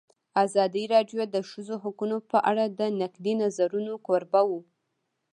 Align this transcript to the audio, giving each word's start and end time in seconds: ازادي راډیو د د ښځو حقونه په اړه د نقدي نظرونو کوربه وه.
ازادي 0.45 0.83
راډیو 0.93 1.21
د 1.27 1.31
د 1.35 1.37
ښځو 1.49 1.75
حقونه 1.83 2.17
په 2.31 2.37
اړه 2.49 2.65
د 2.79 2.81
نقدي 3.01 3.33
نظرونو 3.41 3.93
کوربه 4.05 4.41
وه. 4.49 4.59